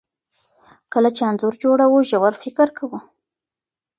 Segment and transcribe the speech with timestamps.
[0.93, 2.99] کله چې انځور جوړوو ژور فکر کوو.